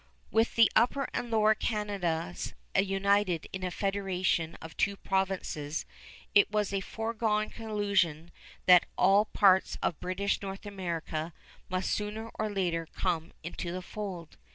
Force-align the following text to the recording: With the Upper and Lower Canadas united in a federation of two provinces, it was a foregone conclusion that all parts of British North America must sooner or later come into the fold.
With 0.31 0.55
the 0.55 0.71
Upper 0.75 1.07
and 1.13 1.29
Lower 1.29 1.53
Canadas 1.53 2.55
united 2.75 3.45
in 3.53 3.63
a 3.63 3.69
federation 3.69 4.55
of 4.59 4.75
two 4.75 4.97
provinces, 4.97 5.85
it 6.33 6.49
was 6.49 6.73
a 6.73 6.81
foregone 6.81 7.51
conclusion 7.51 8.31
that 8.65 8.87
all 8.97 9.25
parts 9.25 9.77
of 9.83 9.99
British 9.99 10.41
North 10.41 10.65
America 10.65 11.33
must 11.69 11.91
sooner 11.91 12.31
or 12.33 12.49
later 12.49 12.87
come 12.95 13.31
into 13.43 13.71
the 13.71 13.83
fold. 13.83 14.37